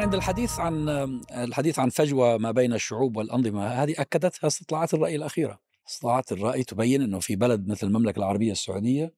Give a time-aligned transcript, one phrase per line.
[0.00, 0.88] عند الحديث عن
[1.30, 5.58] الحديث عن فجوة ما بين الشعوب والأنظمة هذه أكدتها استطلاعات الرأي الأخيرة.
[5.88, 9.14] استطلاعات الرأي تبين إنه في بلد مثل المملكة العربية السعودية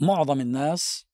[0.00, 1.06] معظم الناس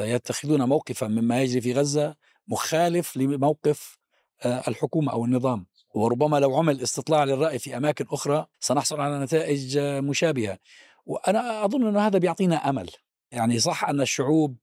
[0.00, 2.16] يتخذون موقفا مما يجري في غزة
[2.48, 3.98] مخالف لموقف
[4.44, 5.66] آه، الحكومة أو النظام.
[5.94, 10.58] وربما لو عمل استطلاع للرأي في أماكن أخرى سنحصل على نتائج مشابهة.
[11.06, 12.90] وأنا أظن إنه هذا بيعطينا أمل.
[13.32, 14.56] يعني صح أن الشعوب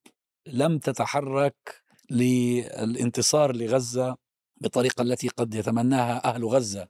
[0.48, 4.16] لم تتحرك للانتصار لغزة
[4.62, 6.88] بالطريقة التي قد يتمناها أهل غزة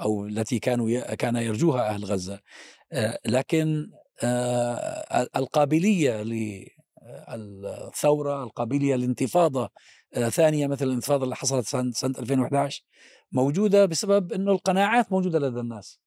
[0.00, 2.40] أو التي كانوا كان يرجوها أهل غزة.
[2.92, 3.90] آه، لكن
[4.22, 6.22] آه، القابلية
[7.34, 9.70] للثوره القابلية للانتفاضه
[10.14, 12.82] آه، ثانية مثل الانتفاضة اللي حصلت سنة 2011
[13.32, 16.00] موجودة بسبب إنه القناعات موجودة لدى الناس.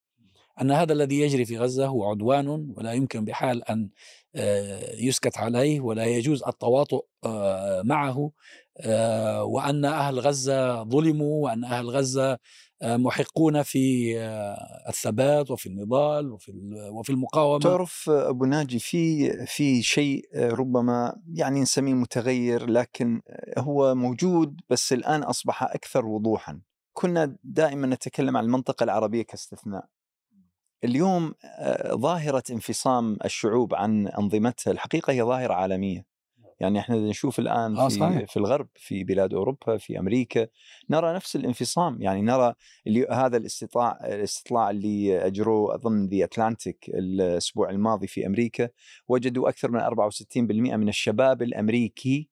[0.60, 3.88] أن هذا الذي يجري في غزة هو عدوان ولا يمكن بحال أن
[4.34, 8.30] آه، يسكت عليه ولا يجوز التواطؤ آه، معه
[8.80, 12.38] آه، وأن أهل غزة ظلموا وأن أهل غزة
[12.82, 14.14] محقون في
[14.88, 16.52] الثبات وفي النضال وفي
[16.92, 17.58] وفي المقاومة.
[17.58, 23.22] تعرف أبو ناجي في في شيء ربما يعني نسميه متغير لكن
[23.58, 26.60] هو موجود بس الآن أصبح أكثر وضوحا.
[26.92, 29.86] كنا دائما نتكلم عن المنطقة العربية كاستثناء.
[30.84, 36.10] اليوم آه، ظاهرة انفصام الشعوب عن أنظمتها الحقيقة هي ظاهرة عالمية.
[36.60, 38.30] يعني إحنا نشوف الآن آه، في, صحيح.
[38.30, 40.46] في الغرب في بلاد أوروبا في أمريكا
[40.90, 42.02] نرى نفس الانفصام.
[42.02, 42.54] يعني نرى
[42.86, 48.68] اللي هذا الاستطلاع الاستطلاع اللي اجروه اظن ذا اتلانتيك الأسبوع الماضي في أمريكا
[49.08, 52.28] وجدوا أكثر من 64% من الشباب الأمريكي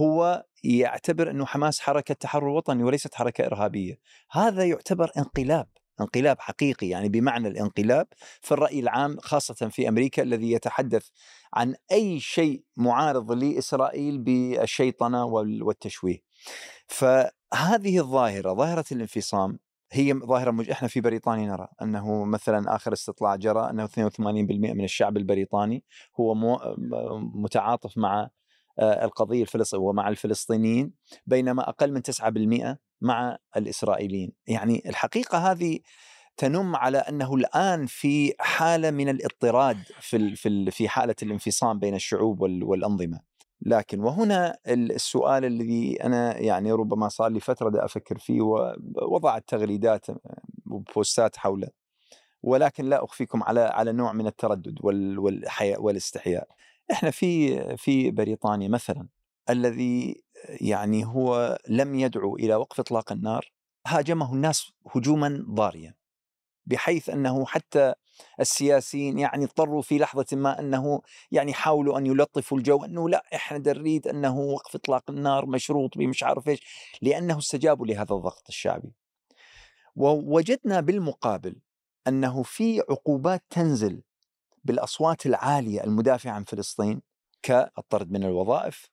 [0.00, 3.98] هو يعتبر إنه حماس حركة تحرر وطني وليست حركة إرهابية.
[4.30, 5.68] هذا يعتبر انقلاب.
[6.00, 8.06] انقلاب حقيقي يعني بمعنى الانقلاب
[8.40, 11.08] في الرأي العام خاصة في أمريكا الذي يتحدث
[11.54, 16.18] عن أي شيء معارض لإسرائيل بالشيطنة والتشويه.
[16.86, 19.58] فهذه الظاهرة ظاهرة الانفصام
[19.92, 20.70] هي ظاهرة مج...
[20.70, 25.84] إحنا في بريطانيا نرى أنه مثلا آخر استطلاع جرى أنه 82% من الشعب البريطاني
[26.20, 26.58] هو مو...
[27.34, 28.30] متعاطف مع
[28.80, 30.92] القضية الفلسطينية ومع الفلسطينيين
[31.26, 34.32] بينما أقل من 9% مع الإسرائيليين.
[34.46, 35.78] يعني الحقيقة هذه
[36.36, 42.40] تنم على أنه الآن في حالة من الاضطراد في, في, في حالة الانفصام بين الشعوب
[42.40, 43.20] والأنظمة.
[43.66, 50.06] لكن وهنا السؤال الذي أنا يعني ربما صار لي فترة دا أفكر فيه ووضعت تغريدات
[50.70, 51.68] وبوستات حوله.
[52.42, 54.78] ولكن لا أخفيكم على على نوع من التردد
[55.78, 56.48] والإستحياء.
[56.90, 59.08] إحنا في في بريطانيا مثلا
[59.50, 60.22] الذي
[60.60, 63.52] يعني هو لم يدعو إلى وقف إطلاق النار
[63.86, 65.94] هاجمه الناس هجوما ضاريا
[66.66, 67.94] بحيث أنه حتى
[68.40, 73.58] السياسيين يعني اضطروا في لحظة ما أنه يعني حاولوا أن يلطفوا الجو أنه لا إحنا
[73.58, 76.60] نريد أنه وقف إطلاق النار مشروط بمش عارف إيش
[77.02, 78.92] لأنه استجابوا لهذا الضغط الشعبي.
[79.96, 81.56] ووجدنا بالمقابل
[82.08, 84.02] أنه في عقوبات تنزل
[84.64, 87.02] بالأصوات العالية المدافعة عن فلسطين
[87.42, 88.88] كالطرد من الوظائف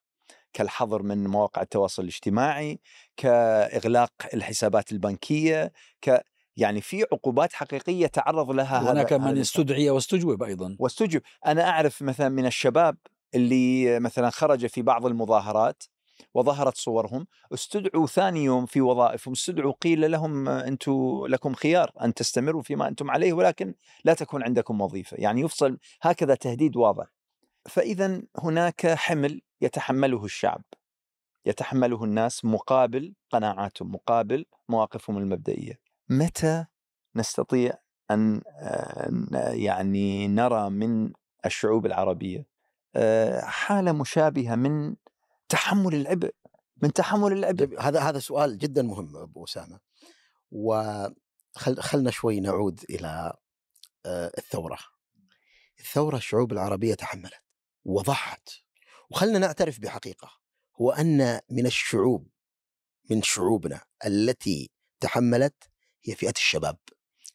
[0.52, 2.80] كالحظر من مواقع التواصل الاجتماعي
[3.16, 5.72] كإغلاق الحسابات البنكية
[6.02, 6.24] ك
[6.56, 10.76] يعني في عقوبات حقيقية تعرض لها هناك من استدعي واستجوب أيضا.
[10.78, 11.22] واستجوب.
[11.46, 12.96] أنا أعرف مثلا من الشباب
[13.34, 15.82] اللي مثلا خرج في بعض المظاهرات
[16.34, 17.26] وظهرت صورهم.
[17.54, 23.10] استدعوا ثاني يوم في وظائفهم استدعوا قيل لهم أنتم لكم خيار أن تستمروا فيما أنتم
[23.10, 25.16] عليه ولكن لا تكون عندكم وظيفة.
[25.20, 27.06] يعني يفصل هكذا تهديد واضح.
[27.68, 30.62] فإذا هناك حمل يتحمله الشعب.
[31.46, 35.80] يتحمله الناس مقابل قناعاتهم مقابل مواقفهم المبدئية.
[36.08, 36.66] متى
[37.16, 37.72] نستطيع
[38.10, 38.42] أن
[39.52, 41.12] يعني نرى من
[41.46, 42.46] الشعوب العربية
[42.96, 44.94] آه، حالة مشابهة من
[45.50, 46.34] تحمل العبء
[46.82, 47.80] من تحمل العبء.
[47.80, 49.80] هذا هذا سؤال جدا مهم أبو أسامة.
[50.50, 53.32] وخلنا شوي نعود إلى
[54.06, 54.78] آه، الثورة.
[55.80, 57.42] الثورة الشعوب العربية تحملت
[57.84, 58.48] وضحت.
[59.10, 60.30] وخلنا نعترف بحقيقة.
[60.80, 62.28] هو أن من الشعوب
[63.10, 64.70] من شعوبنا التي
[65.00, 65.70] تحملت
[66.04, 66.78] هي فئة الشباب.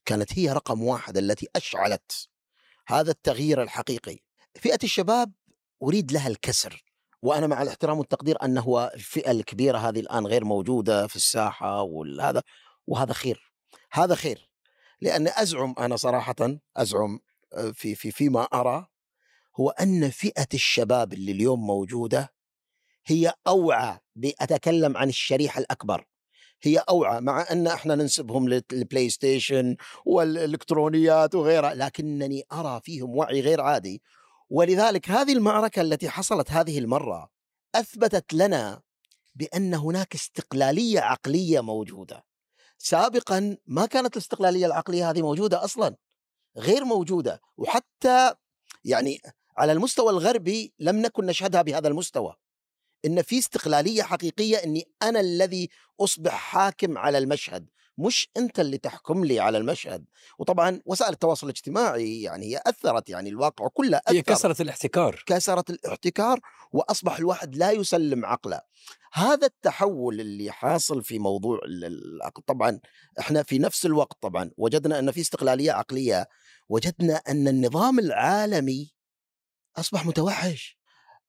[0.06, 2.30] كانت هي رقم واحد التي أشعلت
[2.88, 4.20] هذا التغيير الحقيقي.
[4.56, 5.34] فئة الشباب
[5.84, 6.85] أريد لها الكسر.
[7.26, 12.44] وأنا مع الاحترام والتقدير انه الفئة الكبيرة هذه الآن غير موجودة في الساحة وهذا
[12.88, 13.54] وهذا خير.
[13.92, 14.50] هذا خير
[15.02, 16.36] لأن أزعم أنا صراحة
[16.78, 17.20] أزعم
[17.54, 18.88] آه، في في فيما أرى
[19.60, 22.34] هو أن فئة الشباب اللي اليوم موجودة
[23.06, 24.00] هي أوعى
[24.42, 26.06] اتكلم عن الشريحه الأكبر.
[26.62, 29.76] هي أوعى مع أن إحنا ننسبهم لل PlayStation
[30.06, 34.02] والإلكترونيات وغيرها لكنني أرى فيهم وعي غير عادي.
[34.50, 37.30] ولذلك هذه المعركة التي حصلت هذه المرة
[37.76, 38.82] أثبتت لنا
[39.36, 42.26] بأن هناك استقلالية عقلية موجودة.
[42.78, 45.96] سابقا ما كانت الاستقلالية العقلية هذه موجودة أصلا
[46.58, 48.36] غير موجودة وحتى
[48.84, 49.22] يعني
[49.58, 52.36] على المستوى الغربي لم نكن نشهدها بهذا المستوى.
[53.06, 55.70] إن في استقلالية حقيقية إني أنا الذي
[56.00, 57.70] أصبح حاكم على المشهد.
[57.98, 60.06] مش أنت اللي تحكم لي على المشهد.
[60.40, 64.16] وطبعا وسائل التواصل الاجتماعي يعني هي أثرت يعني الواقع كله أثر.
[64.16, 65.24] هي كسرت الاحتكار.
[65.26, 66.40] كسرت الاحتكار
[66.72, 68.62] وأصبح الواحد لا يسلم عقله.
[69.14, 72.42] هذا التحول اللي حاصل في موضوع العقل.
[72.48, 72.80] طبعا
[73.20, 76.28] إحنا في نفس الوقت طبعا وجدنا أن في استقلالية عقلية
[76.70, 78.92] وجدنا أن النظام العالمي
[79.78, 80.78] أصبح متوحش.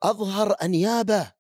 [0.02, 1.35] أظهر أنيابه.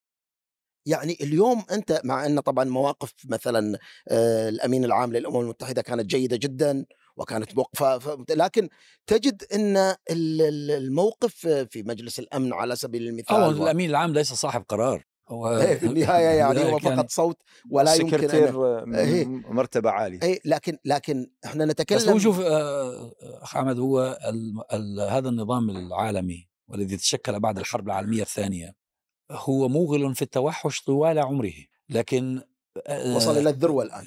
[0.86, 3.78] يعني اليوم أنت مع إن طبعا مواقف مثلا
[4.08, 6.86] آه، الأمين العام للأمم المتحدة كانت جيدة جدا
[7.16, 8.68] وكانت موقفه لكن
[9.06, 11.34] تجد إن الموقف
[11.70, 15.04] في مجلس الأمن على سبيل المثال هو الأمين العام ليس صاحب قرار.
[15.28, 19.26] هو إيه، في النهاية يعني هو فقط صوت ولا يمكن أن إيه.
[19.26, 20.22] مرتبة عالية.
[20.22, 23.12] اي لكن لكن إحنا نتكلم بس هو شوف آه،
[23.42, 28.85] أخ أحمد هو ال ال هذا النظام العالمي والذي تشكل بعد الحرب العالمية الثانية
[29.30, 31.54] هو موغل في التوحش طوال عمره
[31.88, 32.42] لكن
[32.88, 34.06] وصل إلى الذروة الآن.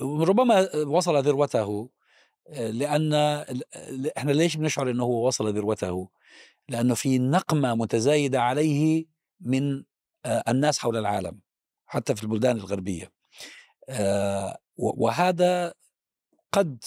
[0.00, 1.90] ربما وصل ذروته
[2.56, 3.14] لأن
[4.16, 6.08] إحنا ليش بنشعر إنه هو وصل ذروته؟
[6.68, 9.06] لأنه في نقمة متزايدة عليه
[9.40, 9.84] من
[10.26, 11.40] الناس حول العالم
[11.86, 13.12] حتى في البلدان الغربية.
[14.76, 15.74] وهذا
[16.52, 16.84] قد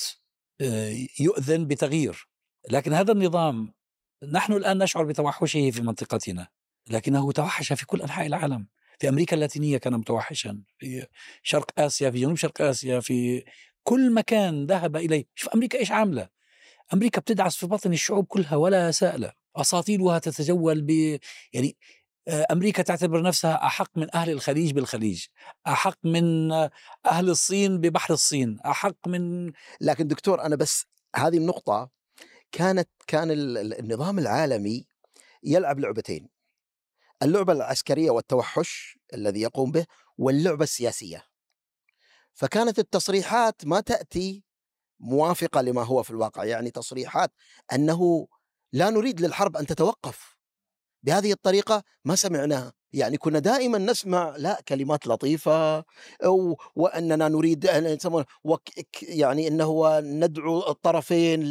[1.20, 2.30] يؤذن بتغيير.
[2.70, 3.74] لكن هذا النظام
[4.32, 6.48] نحن الآن نشعر بتوحشه في منطقتنا.
[6.90, 8.68] لكنه توحش في كل أنحاء العالم
[9.00, 11.08] في أمريكا اللاتينية كان متوحشا في
[11.44, 13.44] شرق آسيا في جنوب شرق آسيا في
[13.84, 15.26] كل مكان ذهب إليه.
[15.36, 16.30] شوف أمريكا إيش عاملة؟
[16.94, 19.34] أمريكا بتدعس في بطن الشعوب كلها ولا سائلة.
[19.56, 21.20] اساطيلها تتجول ب
[21.54, 21.78] يعني
[22.28, 25.26] آه، أمريكا تعتبر نفسها أحق من أهل الخليج بالخليج
[25.68, 26.52] أحق من
[27.06, 29.52] أهل الصين ببحر الصين أحق من
[29.82, 30.86] لكن دكتور أنا بس
[31.16, 31.90] هذه النقطة
[32.52, 34.86] كانت كان النظام العالمي
[35.44, 36.35] يلعب لعبتين.
[37.26, 39.86] اللعبة العسكرية والتوحش الذي يقوم به
[40.18, 41.24] واللعبة السياسية.
[42.34, 44.44] فكانت التصريحات ما تأتي
[45.00, 47.32] موافقة لما هو في الواقع يعني تصريحات
[47.74, 48.28] أنه
[48.74, 50.36] لا نريد للحرب أن تتوقف.
[51.04, 52.74] بهذه الطريقة ما سمعناها.
[52.94, 55.86] يعني كنا دائما نسمع لا كلمات لطيفة
[56.76, 57.86] وأننا نريد أن
[59.02, 61.42] يعني أنه ندعو الطرفين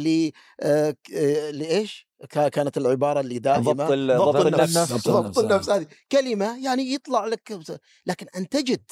[0.61, 5.07] آه، آه، لإيش؟ كانت العبارة اللي دائما ضبط, ضبط النفس.
[5.07, 5.87] ضبط النفس هذه.
[6.11, 7.59] كلمة يعني يطلع لك
[8.05, 8.91] لكن أن تجد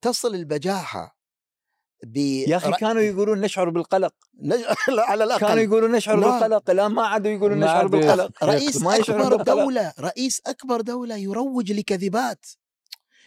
[0.00, 1.18] تصل البجاحة
[2.04, 4.14] ب يا أخي كانوا يقولون نشعر بالقلق.
[4.42, 4.64] نج...
[4.88, 5.40] على الأقل.
[5.40, 6.30] كانوا يقولون نشعر لا.
[6.30, 8.44] بالقلق الآن ما عادوا يقولون نشعر بالقلق.
[8.44, 9.42] رئيس ما أكبر بالقلق.
[9.42, 12.46] دولة رئيس أكبر دولة يروج لكذبات.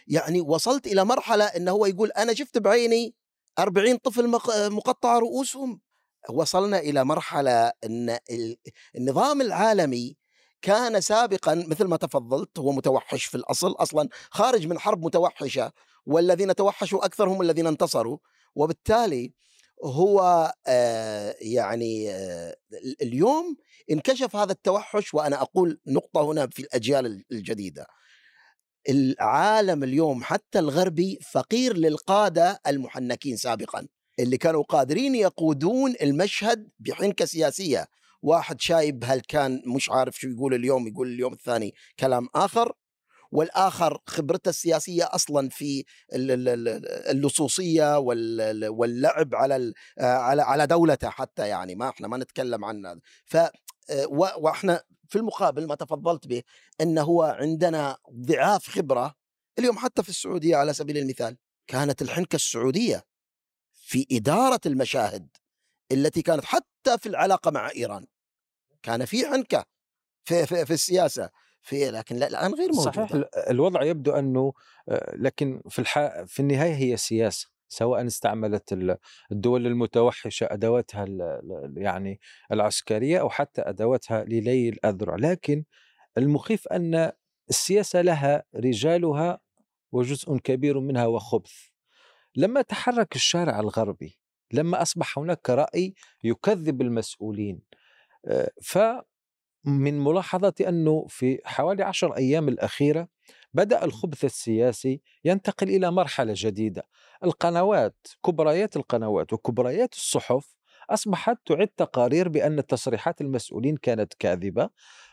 [0.06, 3.14] يعني وصلت إلى مرحلة انه هو يقول أنا شفت بعيني
[3.58, 4.28] 40 طفل
[4.70, 5.80] مقطع رؤوسهم.
[6.30, 8.18] وصلنا إلى مرحلة إن
[8.96, 10.16] النظام العالمي
[10.62, 15.72] كان سابقا مثل ما تفضلت هو متوحش في الأصل أصلا خارج من حرب متوحشة
[16.06, 18.18] والذين توحشوا أكثر هم الذين انتصروا
[18.54, 19.32] وبالتالي
[19.84, 22.56] هو آه يعني آه
[23.02, 23.56] اليوم
[23.90, 27.86] انكشف هذا التوحش وأنا أقول نقطة هنا في الأجيال الجديدة.
[28.88, 33.88] العالم اليوم حتى الغربي فقير للقادة المحنكين سابقا.
[34.18, 37.86] اللي كانوا قادرين يقودون المشهد بحنكة سياسية.
[38.22, 42.72] واحد شايب هل كان مش عارف شو يقول اليوم يقول اليوم الثاني كلام آخر
[43.32, 45.84] والآخر خبرته السياسية أصلا في
[47.10, 47.98] اللصوصية
[48.68, 53.36] واللعب على على على دولته حتى يعني ما إحنا ما نتكلم عن ف
[54.38, 56.42] وإحنا في المقابل ما تفضلت به
[56.80, 59.14] انه هو عندنا ضعاف خبرة.
[59.58, 63.04] اليوم حتى في السعودية على سبيل المثال كانت الحنكة السعودية.
[63.92, 65.28] في إدارة المشاهد
[65.92, 68.06] التي كانت حتى في العلاقة مع إيران.
[68.82, 69.64] كان في حنكة
[70.24, 71.30] في, في, في السياسة
[71.62, 72.90] في لكن لا الآن غير موجودة.
[72.90, 74.52] صحيح الوضع يبدو أنه
[74.88, 76.22] آه، لكن في الح...
[76.24, 78.72] في النهاية هي سياسة سواء استعملت
[79.32, 81.06] الدول المتوحشة أدواتها
[81.76, 82.20] يعني
[82.52, 85.16] العسكرية أو حتى أدواتها للي الأذرع.
[85.16, 85.64] لكن
[86.18, 87.12] المخيف أن
[87.50, 89.40] السياسة لها رجالها
[89.92, 91.71] وجزء كبير منها وخبث.
[92.36, 94.18] لما تحرك الشارع الغربي
[94.52, 97.60] لما أصبح هناك رأي يكذب المسؤولين.
[98.62, 103.08] فمن ملاحظة أنه في حوالي عشر أيام الأخيرة
[103.54, 106.86] بدأ الخبث السياسي ينتقل إلى مرحلة جديدة.
[107.24, 107.96] القنوات
[108.26, 110.56] كبريات القنوات وكبريات الصحف
[110.90, 114.70] أصبحت تعد تقارير بأن تصريحات المسؤولين كانت كاذبة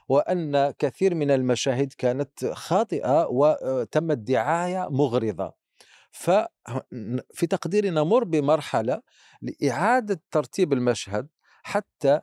[0.09, 5.53] وأن كثير من المشاهد كانت خاطئة وتمت دعاية مغرضة.
[6.11, 9.01] ففي تقديري نمر بمرحلة
[9.41, 11.27] لإعادة ترتيب المشهد
[11.63, 12.21] حتى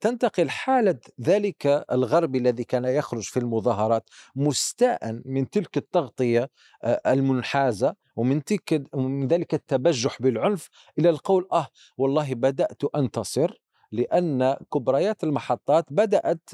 [0.00, 6.50] تنتقل حالة ذلك الغرب الذي كان يخرج في المظاهرات مستاء من تلك التغطية
[6.84, 10.68] المنحازة ومن تلك ومن ذلك التبجح بالعنف
[10.98, 11.68] إلى القول آه
[11.98, 13.60] والله بدأت أنتصر
[13.92, 16.50] لأن كبريات المحطات بدأت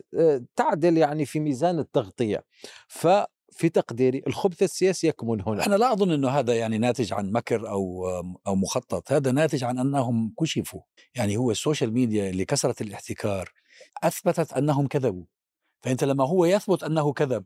[0.56, 2.44] تعدل يعني في ميزان التغطية.
[2.88, 3.06] ف
[3.56, 5.66] في تقديري الخبث السياسي يكمن هنا.
[5.66, 8.08] أنا لا أظن إنه هذا يعني ناتج عن مكر أو
[8.46, 9.12] أو مخطط.
[9.12, 10.80] هذا ناتج عن أنهم كشفوا.
[11.14, 13.52] يعني هو ال social media اللي كسرت الاحتكار
[14.02, 15.24] أثبتت أنهم كذبوا.
[15.80, 17.44] فأنت لما هو يثبت أنه كذب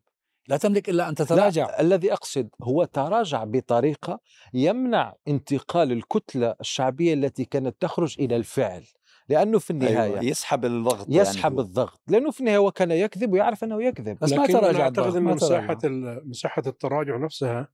[0.48, 1.66] لا تملك إلا أن تتراجع.
[1.66, 4.20] لا الذي أقصد هو تراجع بطريقة
[4.54, 8.84] يمنع انتقال الكتلة الشعبية التي كانت تخرج إلى الفعل.
[9.30, 13.32] لأنه في النهاية أيوة يسحب الضغط يسحب يعني الضغط لأنه في النهاية هو كان يكذب
[13.32, 14.18] ويعرف أنه يكذب.
[14.20, 15.78] بس ما تراجع أعتقد ان مساحة
[16.24, 17.68] مساحه التراجع نفسها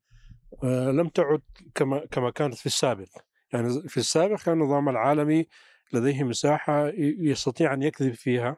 [0.64, 1.42] آه، لم تعد
[1.74, 3.08] كما كما كانت في السابق.
[3.52, 5.46] يعني في السابق كان النظام العالمي
[5.92, 8.56] لديه مساحة يستطيع أن يكذب فيها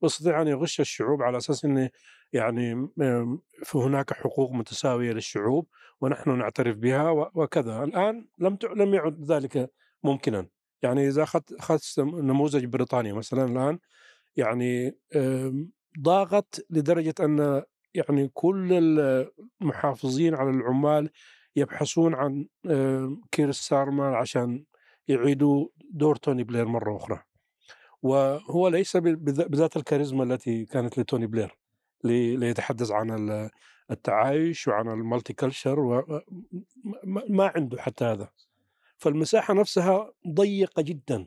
[0.00, 1.90] ويستطيع أن يغش الشعوب على أساس انه
[2.32, 2.88] يعني
[3.62, 5.66] في هناك حقوق متساوية للشعوب
[6.00, 7.84] ونحن نعترف بها وكذا.
[7.84, 9.70] الآن لم لم يعد ذلك
[10.04, 10.46] ممكنا.
[10.82, 13.78] يعني إذا أخذت أخذت نموذج بريطانيا مثلا الآن
[14.36, 14.98] يعني
[16.00, 17.62] ضاغط لدرجة أن
[17.94, 18.72] يعني كل
[19.62, 21.10] المحافظين على العمال
[21.56, 22.46] يبحثون عن
[23.32, 24.64] كير ستارمر عشان
[25.08, 27.22] يعيدوا دور توني بلير مرة أخرى.
[28.02, 31.58] وهو ليس بذات الكاريزما التي كانت لتوني بلير
[32.04, 33.50] ليتحدث عن
[33.90, 36.04] التعايش وعن ال multiculture
[37.04, 38.28] ما عنده حتى هذا.
[38.98, 41.26] فالمساحة نفسها ضيقة جدا.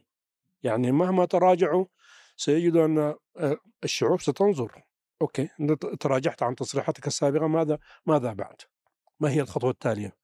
[0.64, 1.86] يعني مهما تراجعوا
[2.38, 2.98] سيجدوا أن
[3.38, 4.84] آه، الشعوب ستنظر.
[5.22, 5.50] okay
[6.00, 8.56] تراجعت عن تصريحاتك السابقة ماذا ماذا بعد؟
[9.20, 10.16] ما هي الخطوة التالية؟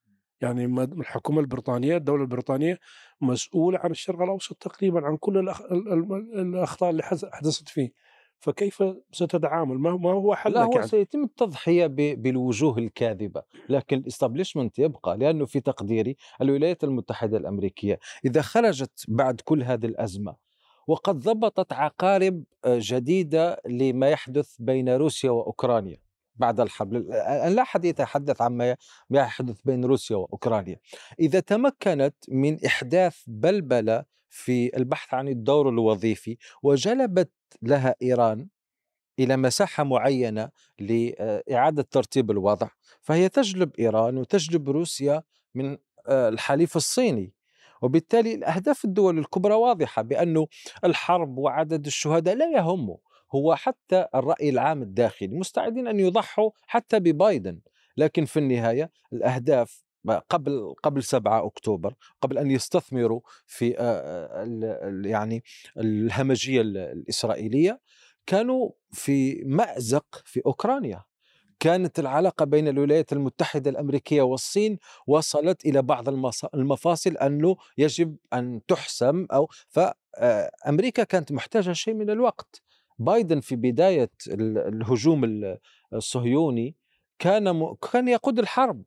[0.41, 2.79] يعني الحكومة البريطانية الدولة البريطانية
[3.21, 5.49] مسؤولة عن الشرق الأوسط تقريبا عن كل
[6.39, 7.91] الأخطاء اللي حدثت فيه.
[8.39, 15.17] فكيف ستتعامل؟ ما هو حلك لا هو يعني؟ سيتم التضحية بالوجوه الكاذبة لكن الاستابليشمنت يبقى
[15.17, 17.99] لأنه في تقديري الولايات المتحدة الأمريكية.
[18.25, 20.35] إذا خرجت بعد كل هذه الأزمة
[20.87, 25.97] وقد ضبطت عقارب آه، جديدة لما يحدث بين روسيا وأوكرانيا
[26.35, 26.93] بعد الحرب.
[26.93, 28.75] لا أحد يتحدث عما
[29.09, 30.79] يحدث بين روسيا وأوكرانيا.
[31.19, 37.31] إذا تمكنت من إحداث بلبلة في البحث عن الدور الوظيفي وجلبت
[37.61, 38.47] لها إيران
[39.19, 42.69] إلى مساحة معينة لإعادة ترتيب الوضع.
[43.01, 45.23] فهي تجلب إيران وتجلب روسيا
[45.55, 47.33] من آه، الحليف الصيني.
[47.81, 50.47] وبالتالي الأهداف الدول الكبرى واضحة بانه
[50.83, 52.97] الحرب وعدد الشهداء لا يهمه
[53.35, 57.59] هو حتى الرأي العام الداخلي مستعدين أن يضحوا حتى ببايدن.
[57.97, 63.69] لكن في النهاية الأهداف قبل قبل 7 أكتوبر قبل أن يستثمروا في
[65.05, 65.43] يعني
[65.77, 67.81] الهمجية الإسرائيلية
[68.25, 71.03] كانوا في مأزق في أوكرانيا.
[71.59, 76.09] كانت العلاقة بين الولايات المتحدة الأمريكية والصين وصلت إلى بعض
[76.53, 82.61] المفاصل أنه يجب أن تحسم أو فامريكا كانت محتاجة شيء من الوقت.
[82.99, 85.55] بايدن في بداية الهجوم
[85.93, 86.75] الصهيوني
[87.19, 88.83] كان كان يقود الحرب.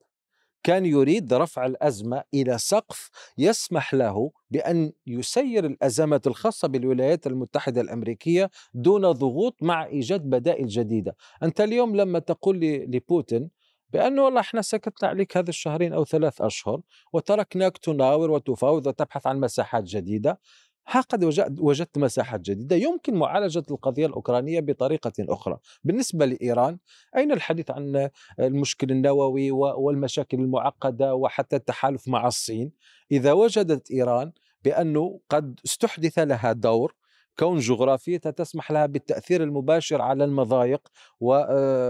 [0.62, 8.50] كان يريد رفع الأزمة إلى سقف يسمح له بأن يسير الازمات الخاصة بالولايات المتحدة الأمريكية
[8.75, 13.50] دون ضغوط مع إيجاد بدائل جديدة، أنت اليوم لما تقول لبوتين
[13.93, 16.81] بانه والله إحنا سكتنا عليك هذا الشهرين أو ثلاث أشهر
[17.12, 20.40] وتركناك تناور وتفاوض وتبحث عن مساحات جديدة
[20.88, 21.25] ها قد
[21.60, 22.76] وجدت مساحات جديدة.
[22.76, 25.58] يمكن معالجة القضية الأوكرانية بطريقة أخرى.
[25.84, 26.78] بالنسبة لإيران
[27.16, 28.10] أين الحديث عن
[28.40, 32.72] المشكل النووي والمشاكل المعقدة وحتى التحالف مع الصين؟
[33.12, 34.32] إذا وجدت إيران
[34.64, 36.94] بأنه قد استحدث لها دور
[37.38, 40.88] كون جغرافيتها تسمح لها بالتأثير المباشر على المضايق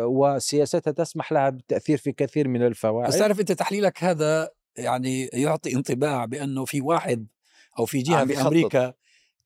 [0.07, 5.75] وسياستها تسمح لها بالتأثير في كثير من الفوائد بس تعرف أنت تحليلك هذا يعني يعطي
[5.75, 7.27] انطباع بأنه في واحد
[7.79, 8.93] أو في جهة في أمريكا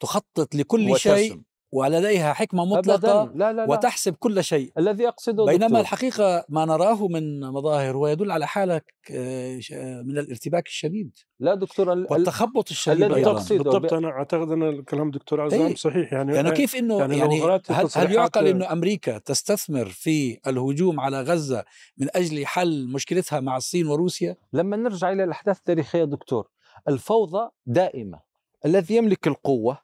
[0.01, 1.41] تخطط لكل شيء
[1.75, 3.71] ولديها حكمة مطلقة لا لا لا.
[3.71, 4.73] وتحسب كل شيء.
[4.79, 5.81] الذي أقصده بينما دكتور.
[5.81, 9.61] الحقيقة ما نراه من مظاهر هو يدل على حالة آه،
[10.03, 11.17] من الارتباك الشديد.
[11.41, 16.13] لا دكتور والتخبط الشديد الذي تقصده بالضبط أنا أعتقد أن كلام دكتور عزام إيه؟ صحيح.
[16.13, 21.23] يعني يعني كيف إنه يعني, يعني هل, هل يعقل إنه أمريكا تستثمر في الهجوم على
[21.23, 21.65] غزة
[21.99, 26.54] من أجل حل مشكلتها مع الصين وروسيا؟ لما نرجع إلى الأحداث التاريخية دكتور
[26.89, 28.21] الفوضى دائمة.
[28.67, 29.79] الذي يملك القوة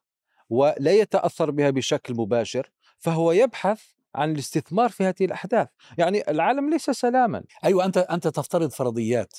[0.50, 3.82] ولا يتأثر بها بشكل مباشر فهو يبحث
[4.14, 5.68] عن الاستثمار في هذه الأحداث.
[5.99, 7.44] يعني العالم ليس سلاما.
[7.64, 9.37] أيوه أنت أنت تفترض فرضيات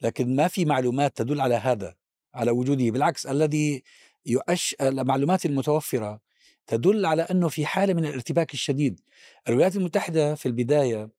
[0.00, 1.94] لكن ما في معلومات تدل على هذا
[2.34, 2.90] على وجوده.
[2.90, 3.82] بالعكس الذي
[4.26, 6.20] يؤش المعلومات المتوفرة
[6.66, 9.00] تدل على أنه في حالة من الارتباك الشديد.
[9.48, 11.10] الولايات المتحدة في البداية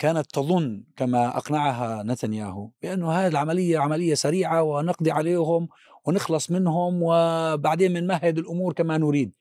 [0.00, 5.68] كانت تظن كما أقنعها نتنياهو بأنه هذه العملية عملية سريعة ونقضي عليهم
[6.06, 9.32] ونخلص منهم وبعدين بنمهد الأمور كما نريد.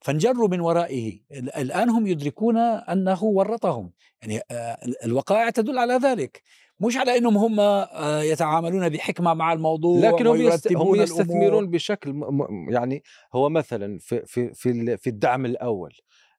[0.00, 1.20] فانجروا من ورائه.
[1.32, 3.92] الآن هم يدركون أنه ورطهم.
[4.22, 6.42] يعني آه، الوقائع تدل على ذلك.
[6.80, 10.46] مش على أنهم هم آه، يتعاملون بحكمة مع الموضوع لكن هم, هم
[10.94, 11.64] يستثمرون الأمور.
[11.64, 12.20] بشكل
[12.68, 13.02] يعني
[13.34, 14.22] هو مثلا في
[14.54, 15.92] في في الدعم الأول.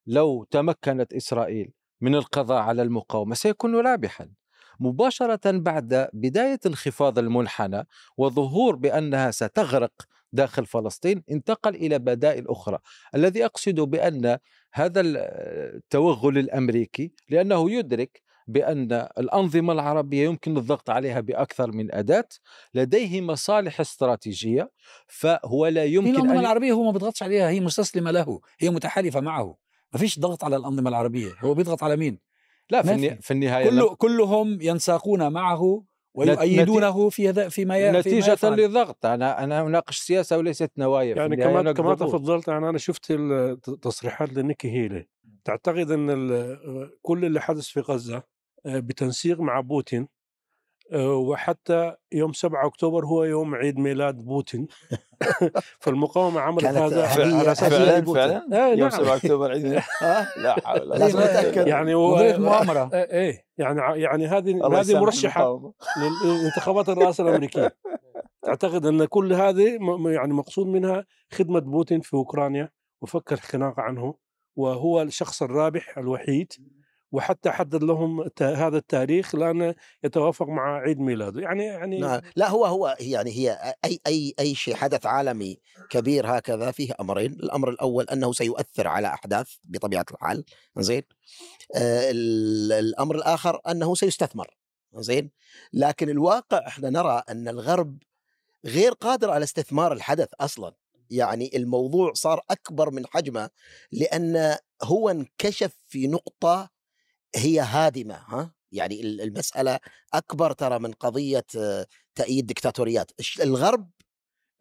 [0.07, 1.71] لو تمكنت إسرائيل
[2.01, 4.29] من القضاء على المقاومة سيكون رابحا
[4.79, 7.87] مباشرة بعد بداية انخفاض المنحنى
[8.17, 9.91] وظهور بأنها ستغرق
[10.33, 12.79] داخل فلسطين انتقل إلى بدائل أخرى.
[13.15, 14.37] الذي أقصد بأن
[14.73, 22.27] هذا التوغل الأمريكي لأنه يدرك بأن الأنظمة العربية يمكن الضغط عليها بأكثر من أداة
[22.73, 24.71] لديه مصالح استراتيجية
[25.07, 26.39] فهو لا يمكن الأنظمة أن...
[26.39, 29.55] العربية هو ما بيضغطش عليها هي مستسلمة له هي متحالفة معه.
[29.93, 31.31] ما فيش ضغط على الأنظمة العربية.
[31.39, 32.19] هو بيضغط على مين؟
[32.69, 39.43] لا في, في النهاية كل كلهم ينساقون معه ويؤيدونه في فيما نتيجة فيما للضغط أنا
[39.43, 41.15] أنا أناقش سياسة وليست نوايا.
[41.15, 45.07] يعني كما كما تفضلت يعني أنا شفت التصريحات لنيكي هيلي.
[45.45, 46.09] تعتقد أن
[47.01, 48.23] كل اللي حدث في غزة
[48.65, 50.07] آه، بتنسيق مع بوتين
[50.95, 54.67] وحتى يوم 7 أكتوبر هو يوم عيد ميلاد بوتين.
[55.81, 59.15] فالمقاومة عملت هذا على أساس فعلا فعلا؟ آه يوم 7 نعم.
[59.15, 59.83] أكتوبر عيد ميلاد.
[60.43, 62.89] لا حول لازم اتاكد يعني هو مؤامرة.
[62.93, 65.73] إيه يعني يعني هذه هذه مرشحة
[66.23, 67.75] للانتخابات الرئاسه الأمريكية.
[68.41, 72.69] تعتقد أن كل هذه يعني مقصود منها خدمة بوتين في أوكرانيا
[73.01, 74.15] وفك الخناق عنه
[74.55, 76.53] وهو الشخص الرابح الوحيد
[77.11, 81.41] وحتى حدد لهم هذا التاريخ لأنه يتوافق مع عيد ميلاده.
[81.41, 82.21] يعني يعني نعم.
[82.35, 85.57] لا هو هو يعني هي أي أي أي شيء حدث عالمي
[85.89, 87.31] كبير هكذا فيه أمرين.
[87.31, 90.43] الأمر الأول أنه سيؤثر على أحداث بطبيعة الحال.
[90.77, 91.03] زين.
[91.75, 92.11] آه
[92.79, 94.57] الأمر الآخر أنه سيستثمر.
[94.95, 95.31] زين.
[95.73, 97.97] لكن الواقع إحنا نرى أن الغرب
[98.65, 100.73] غير قادر على استثمار الحدث أصلا.
[101.09, 103.49] يعني الموضوع صار أكبر من حجمه
[103.91, 106.69] لأن هو انكشف في نقطة
[107.35, 109.79] هي هادمة ها؟ يعني المسألة
[110.13, 111.45] أكبر ترى من قضية
[112.15, 113.11] تأييد دكتاتوريات
[113.41, 113.89] الغرب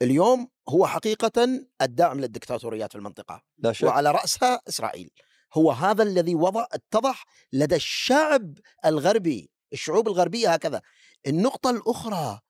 [0.02, 3.86] اليوم هو حقيقه الداعم للدكتاتوريات في المنطقة لا شك.
[3.86, 5.10] وعلى رأسها إسرائيل.
[5.54, 8.54] هو هذا الذي وضع اتضح لدى الشعب
[8.86, 10.82] الغربي الشعوب الغربية هكذا.
[11.26, 12.40] النقطة الأخرى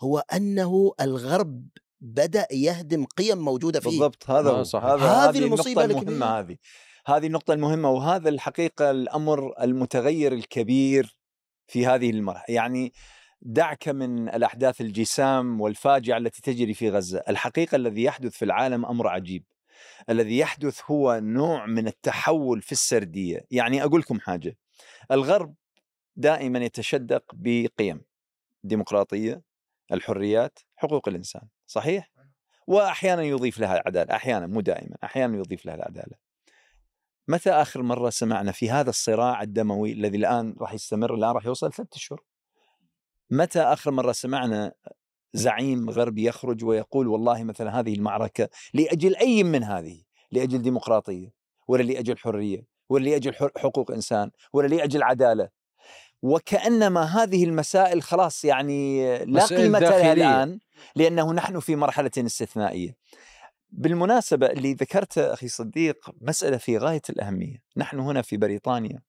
[0.00, 1.68] هو أنه الغرب
[2.00, 3.90] بدأ يهدم قيم موجودة فيه.
[3.90, 4.84] بالضبط هذا آه صح.
[4.84, 6.56] هذا هذه المصيبة المهمة هذه.
[7.08, 11.16] هذه النقطة المهمة وهذا الحقيقة الأمر المتغير الكبير
[11.66, 12.54] في هذه المرحلة.
[12.54, 12.92] يعني
[13.42, 17.22] دعك من الأحداث الجسام والفاجعة التي تجري في غزة.
[17.28, 19.44] الحقيقة الذي يحدث في العالم أمر عجيب.
[20.10, 23.46] الذي يحدث هو نوع من التحول في السردية.
[23.50, 24.56] يعني أقول لكم حاجة.
[25.10, 25.54] الغرب
[26.16, 28.00] دائما يتشدق بقيم.
[28.64, 29.42] الديمقراطية
[29.92, 31.42] الحريات حقوق الإنسان.
[31.66, 32.10] صحيح؟
[32.66, 34.16] وأحيانا يضيف لها العدالة.
[34.16, 34.96] أحيانا مو دائما.
[35.04, 36.27] أحيانا يضيف لها العدالة.
[37.28, 41.72] متى آخر مرة سمعنا في هذا الصراع الدموي الذي الآن راح يستمر الآن راح يوصل
[41.72, 42.22] ثلاثة اشهر
[43.30, 44.72] متى آخر مرة سمعنا
[45.32, 51.32] زعيم غربي يخرج ويقول والله مثلا هذه المعركة لأجل أي من هذه؟ لأجل ديمقراطية
[51.68, 55.48] ولا لأجل حرية ولا لأجل حقوق إنسان ولا لأجل عدالة.
[56.22, 60.58] وكأنما هذه المسائل خلاص يعني لا قيمه لها الآن
[60.96, 62.96] لأنه نحن في مرحلة استثنائية.
[63.70, 67.62] بالمناسبة اللي ذكرته أخي صديق مسألة في غاية الأهمية.
[67.76, 69.02] نحن هنا في بريطانيا.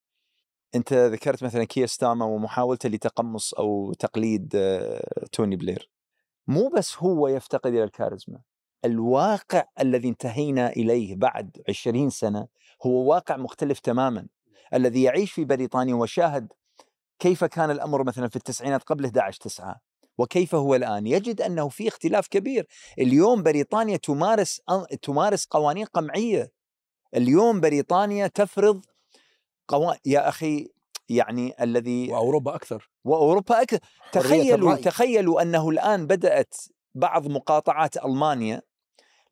[0.76, 5.90] أنت ذكرت مثلا كير ستاما ومحاولته لتقمص أو تقليد آه، توني بلير.
[6.48, 8.40] مو بس هو يفتقد إلى الكاريزما.
[8.86, 12.48] الواقع الذي انتهينا إليه بعد عشرين سنة
[12.86, 14.28] هو واقع مختلف تماما.
[14.74, 16.48] الذي يعيش في بريطانيا وشاهد
[17.20, 19.89] كيف كان الأمر مثلا في التسعينات قبل 11 تسعة.
[20.20, 22.68] وكيف هو الآن؟ يجد أنه في اختلاف كبير،
[23.00, 24.62] اليوم بريطانيا تمارس
[25.02, 26.52] تمارس قوانين قمعية.
[27.16, 28.86] اليوم بريطانيا تفرض
[29.68, 30.70] قوان يا أخي
[31.10, 32.90] يعني الذي وأوروبا أكثر.
[33.04, 33.80] وأوروبا أكثر
[34.12, 36.56] تخيلوا تخيلوا أنه الآن بدأت
[36.96, 38.62] بعض مقاطعات ألمانيا.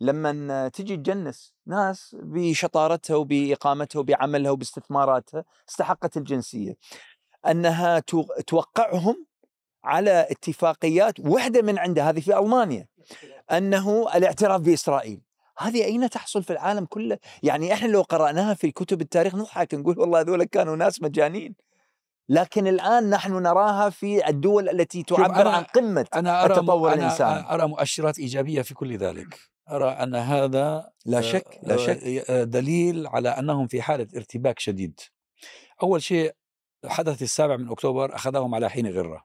[0.01, 6.77] لما تجي تجنس ناس بشطارتها وبإقامتها وبعملها وباستثماراتها استحقت الجنسية.
[7.47, 7.99] أنها
[8.47, 9.26] توقعهم
[9.87, 12.87] على اتفاقيات واحدة من عندها هذه في ألمانيا
[13.51, 15.21] أنه الاعتراف بإسرائيل.
[15.57, 19.99] هذه أين تحصل في العالم كله؟ يعني إحنا لو قرأناها في كتب التاريخ نضحك نقول
[19.99, 21.55] والله هذول كانوا ناس مجانين.
[22.29, 27.53] لكن الآن نحن نراها في الدول التي تعبر عن قمة أنا أرى التطور أنا الإنساني.
[27.53, 29.39] أرى مؤشرات إيجابية في كل ذلك.
[29.69, 31.97] أرى أن هذا لا شك لا شك.
[32.31, 34.99] دليل على أنهم في حالة ارتباك شديد.
[35.83, 36.31] أول شيء
[36.85, 39.23] حدث السابع من أكتوبر أخذهم على حين غرة.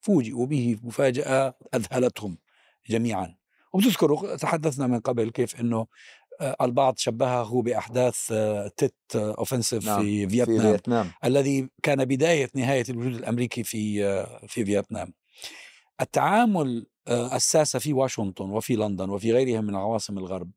[0.00, 2.38] فوجئوا به مفاجاه أذهلتهم
[2.88, 3.34] جميعا
[3.72, 5.86] وبتذكروا تحدثنا من قبل كيف إنه
[6.40, 12.50] آه، البعض شبهه بأحداث آه، Tet Offensive نعم في فيتنام, في فيتنام الذي كان بداية
[12.54, 15.12] نهاية الوجود الأمريكي في آه، في فيتنام.
[16.00, 20.50] التعامل الساسة في واشنطن وفي لندن وفي غيرها من عواصم الغرب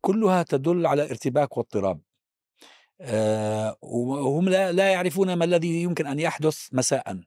[0.00, 2.00] كلها تدل على ارتباك واضطراب.
[3.82, 7.20] وهم لا يعرفون ما الذي يمكن أن يحدث مساء.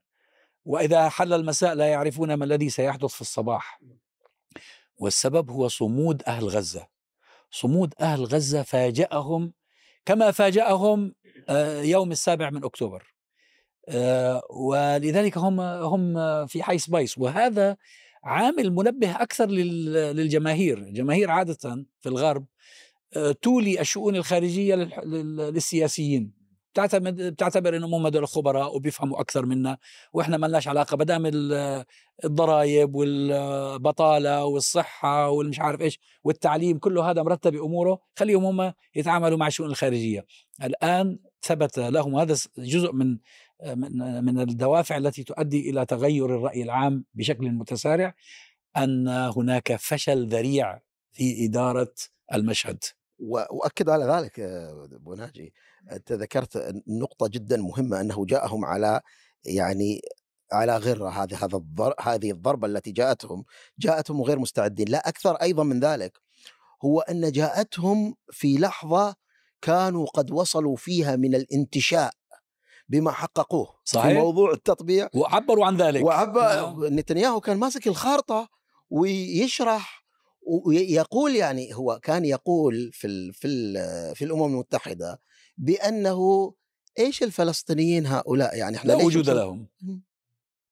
[0.66, 3.82] وإذا حل المساء لا يعرفون ما الذي سيحدث في الصباح.
[4.98, 6.88] والسبب هو صمود أهل غزة.
[7.52, 9.54] صمود أهل غزة فاجأهم
[10.06, 11.14] كما فاجأهم
[11.50, 13.14] آه، يوم السابع من أكتوبر.
[13.90, 16.16] آه، ولذلك هم هم
[16.48, 17.78] في حيث بايس وهذا
[18.24, 20.78] عامل منبه أكثر للجماهير.
[20.78, 22.46] الجماهير عادة في الغرب
[23.16, 26.39] آه، تولي الشؤون الخارجية للسياسيين.
[26.80, 29.78] بتعتمد بتعتبر انهم هم هدول خبراء وبيفهموا أكثر منا
[30.14, 31.24] وإحنا ما لناش علاقة ما دام
[32.24, 39.48] الضرائب والبطالة والصحة والمش عارف إيش والتعليم كله هذا مرتب أموره خليهم هم يتعاملوا مع
[39.48, 40.26] الشؤون الخارجية.
[40.64, 43.18] الآن ثبت لهم هذا جزء من
[43.66, 48.14] من من الدوافع التي تؤدي إلى تغير الرأي العام بشكل متسارع
[48.78, 50.80] أن هناك فشل ذريع
[51.12, 51.94] في إدارة
[52.34, 52.84] المشهد.
[53.20, 55.54] واؤكد على ذلك أبو ناجي.
[55.92, 59.02] أنت ذكرت نقطة جدا مهمة أنه جاءهم على
[59.46, 60.02] يعني
[60.52, 63.46] على غرة هذه هذا الضر هذه الضربة التي جاءتهم
[63.80, 66.20] جاءتهم غير مستعدين لا أكثر أيضا من ذلك
[66.86, 69.16] هو أن جاءتهم في لحظة
[69.62, 72.12] كانوا قد وصلوا فيها من الانتشاء
[72.90, 74.08] بما حققوه صحيح.
[74.08, 76.86] في موضوع التطبيع وعبروا عن ذلك وعبر نعم.
[77.00, 78.50] نتنياهو كان ماسك الخارطة
[78.90, 80.06] ويشرح
[80.66, 85.22] ويقول يعني هو كان يقول في ال في ال في الأمم المتحدة
[85.60, 86.54] بأنه
[87.00, 89.68] إيش الفلسطينيين هؤلاء؟ يعني إحنا لا وجود لهم.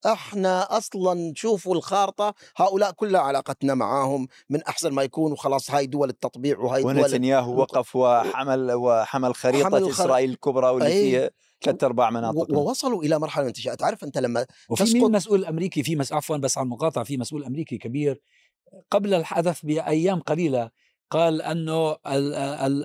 [0.06, 6.08] إحنا أصلا شوفوا الخارطة هؤلاء كلها علاقتنا معاهم من أحسن ما يكون وخلاص هاي دول
[6.08, 10.04] التطبيع وهاي دول ونتنياهو وقف وحمل وحمل خريطة حمل الخر...
[10.04, 11.10] إسرائيل الكبرى واللي أي...
[11.10, 11.30] فيها
[11.62, 12.58] ثلاث ارباع مناطق.
[12.58, 14.96] ووصلوا إلى مرحلة من الانتشاء تعرف أنت لما وفي تسقط...
[14.96, 16.12] مين مسؤول أمريكي؟ في مس...
[16.12, 18.22] عفوا بس على المقاطعه في مسؤول أمريكي كبير.
[18.90, 20.70] قبل الحدث بأيام قليلة
[21.10, 21.96] قال أنه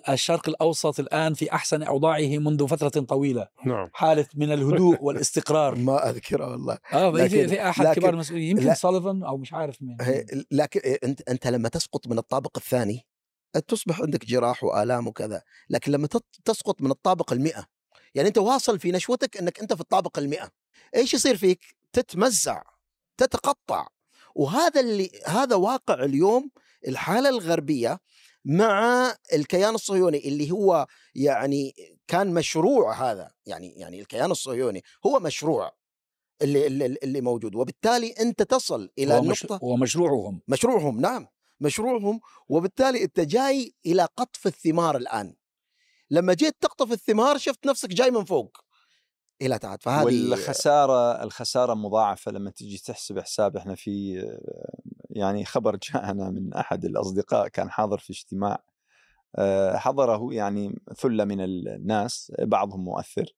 [0.10, 3.48] الشرق الأوسط الآن في أحسن أوضاعه منذ فترة طويلة.
[3.66, 3.90] نعم.
[3.94, 5.76] حالة من الهدوء والاستقرار.
[5.76, 6.78] ما اذكره والله.
[6.94, 9.98] آه لكن في, في أحد لكن كبار المسؤولين يمكن سوليفان أو مش عارف مين
[10.52, 13.06] لكن أنت أنت لما تسقط من الطابق الثاني
[13.68, 16.08] تصبح عندك جراح وآلام وكذا لكن لما
[16.46, 17.66] تسقط من الطابق المئة
[18.16, 20.50] يعني أنت واصل في نشوتك أنك أنت في الطابق المئة.
[20.96, 22.62] إيش يصير فيك؟ تتمزع
[23.18, 23.88] تتقطع.
[24.36, 26.50] وهذا اللي هذا واقع اليوم
[26.88, 28.00] الحالة الغربية
[28.46, 31.74] مع الكيان الصهيوني اللي هو يعني
[32.08, 35.72] كان مشروع هذا يعني يعني الكيان الصهيوني هو مشروع
[36.42, 40.42] اللي اللي, اللي موجود وبالتالي أنت تصل إلى هو النقطة هو مشروعهم.
[40.48, 41.28] مشروعهم نعم
[41.60, 42.20] مشروعهم
[42.50, 45.36] وبالتالي أنت جاي إلى قطف الثمار الآن.
[46.10, 48.58] لما جيت تقطف الثمار شفت نفسك جاي من فوق.
[49.42, 54.24] إلى تحت فهذه والخسارة الخسارة مضاعفة لما تجي تحسب حساب إحنا في
[55.16, 58.64] يعني خبر جاءنا من أحد الأصدقاء كان حاضر في اجتماع
[59.36, 63.36] آه، حضره يعني ثلة من الناس بعضهم مؤثر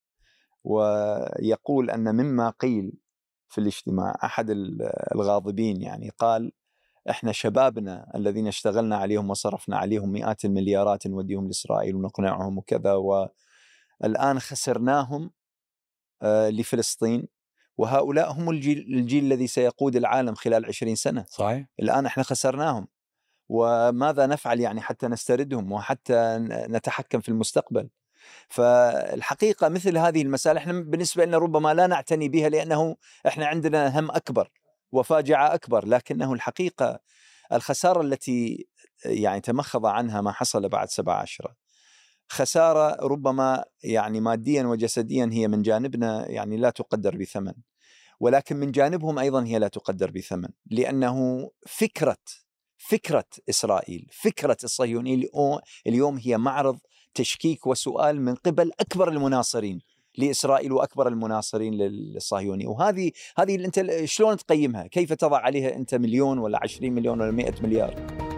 [0.64, 2.94] ويقول أن مما قيل
[3.50, 4.50] في الاجتماع أحد
[5.16, 6.52] الغاضبين يعني قال
[7.10, 15.32] إحنا شبابنا الذين اشتغلنا عليهم وصرفنا عليهم مئات المليارات نوديهم لإسرائيل ونقنعهم وكذا والآن خسرناهم
[16.22, 17.28] آه، لفلسطين
[17.78, 21.26] وهؤلاء هم الجيل, الجيل الذي سيقود العالم خلال عشرين سنة.
[21.30, 21.66] صحيح.
[21.80, 22.88] الآن إحنا خسرناهم.
[23.50, 27.90] وماذا نفعل يعني حتى نستردهم وحتى نتحكم في المستقبل؟
[28.50, 32.96] فالحقيقة مثل هذه المسائل إحنا بالنسبة لنا ربما لا نعتني بها لأنه
[33.28, 34.50] إحنا عندنا هم أكبر
[34.92, 37.00] وفاجعة أكبر لكنه الحقيقة
[37.54, 38.68] الخسارة التي
[39.06, 41.56] يعني تمخض عنها ما حصل بعد سبعة عشرة
[42.30, 47.54] خسارة ربما يعني ماديا وجسديا هي من جانبنا يعني لا تقدر بثمن
[48.20, 52.18] ولكن من جانبهم أيضا هي لا تقدر بثمن لأنه فكرة
[52.78, 55.28] فكرة إسرائيل فكرة الصهيونية
[55.88, 56.80] اليوم هي معرض
[57.14, 59.80] تشكيك وسؤال من قبل أكبر المناصرين
[60.18, 66.60] لإسرائيل وأكبر المناصرين للصهيونية وهذه هذه أنت شلون تقيمها؟ كيف تضع عليها أنت مليون ولا
[66.64, 68.35] 20 مليون ولا 100 مليار؟